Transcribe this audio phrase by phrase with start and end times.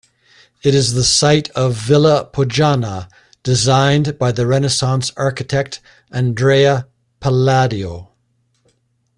[0.63, 3.07] It is the site of Villa Pojana,
[3.43, 5.79] designed by the Renaissance architect
[6.11, 6.87] Andrea
[7.19, 8.09] Palladio.